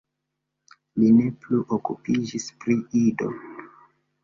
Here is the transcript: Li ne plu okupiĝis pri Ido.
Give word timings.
Li 1.01 1.09
ne 1.17 1.25
plu 1.43 1.61
okupiĝis 1.77 2.49
pri 2.65 2.81
Ido. 3.05 3.31